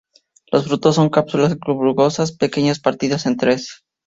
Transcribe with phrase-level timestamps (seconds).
[0.51, 3.83] Los frutos son cápsulas globosas pequeñas partidas en tres.